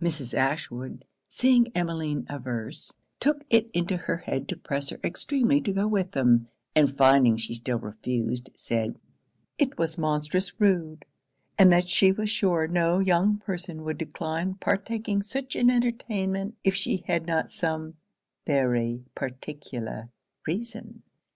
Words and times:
Mrs. 0.00 0.34
Ashwood, 0.38 1.04
seeing 1.26 1.72
Emmeline 1.74 2.24
averse, 2.30 2.92
took 3.18 3.44
it 3.50 3.68
into 3.74 3.96
her 3.96 4.18
head 4.18 4.48
to 4.48 4.56
press 4.56 4.90
her 4.90 5.00
extremely 5.02 5.60
to 5.62 5.72
go 5.72 5.88
with 5.88 6.12
them; 6.12 6.46
and 6.76 6.96
finding 6.96 7.36
she 7.36 7.54
still 7.54 7.80
refused, 7.80 8.50
said 8.54 9.00
'it 9.58 9.76
was 9.78 9.98
monstrous 9.98 10.60
rude, 10.60 11.04
and 11.58 11.72
that 11.72 11.88
she 11.88 12.12
was 12.12 12.30
sure 12.30 12.68
no 12.68 13.00
young 13.00 13.38
person 13.38 13.82
would 13.82 13.98
decline 13.98 14.54
partaking 14.54 15.22
such 15.24 15.56
an 15.56 15.68
entertainment 15.70 16.56
if 16.62 16.76
she 16.76 16.98
had 17.08 17.26
not 17.26 17.50
some 17.50 17.94
very 18.46 19.02
particular 19.16 20.08
reason.' 20.46 21.02